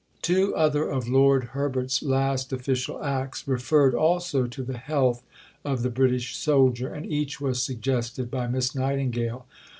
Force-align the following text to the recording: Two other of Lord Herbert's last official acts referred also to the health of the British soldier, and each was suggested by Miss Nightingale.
Two 0.23 0.55
other 0.55 0.89
of 0.89 1.07
Lord 1.07 1.49
Herbert's 1.53 2.01
last 2.01 2.51
official 2.51 3.03
acts 3.03 3.47
referred 3.47 3.93
also 3.93 4.47
to 4.47 4.63
the 4.63 4.79
health 4.79 5.21
of 5.63 5.83
the 5.83 5.91
British 5.91 6.35
soldier, 6.35 6.91
and 6.91 7.05
each 7.05 7.39
was 7.39 7.61
suggested 7.61 8.31
by 8.31 8.47
Miss 8.47 8.73
Nightingale. 8.73 9.45